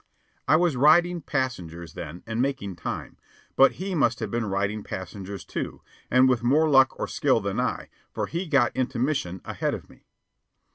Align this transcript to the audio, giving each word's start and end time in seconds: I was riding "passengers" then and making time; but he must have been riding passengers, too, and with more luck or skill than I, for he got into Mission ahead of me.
I 0.47 0.55
was 0.55 0.75
riding 0.75 1.21
"passengers" 1.21 1.93
then 1.93 2.23
and 2.25 2.41
making 2.41 2.75
time; 2.75 3.17
but 3.55 3.73
he 3.73 3.93
must 3.93 4.19
have 4.19 4.31
been 4.31 4.47
riding 4.47 4.81
passengers, 4.81 5.45
too, 5.45 5.83
and 6.09 6.27
with 6.27 6.41
more 6.41 6.67
luck 6.67 6.99
or 6.99 7.07
skill 7.07 7.39
than 7.39 7.59
I, 7.59 7.87
for 8.11 8.25
he 8.25 8.47
got 8.47 8.75
into 8.75 8.97
Mission 8.97 9.41
ahead 9.45 9.75
of 9.75 9.91
me. 9.91 10.07